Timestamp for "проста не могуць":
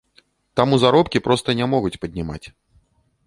1.27-1.99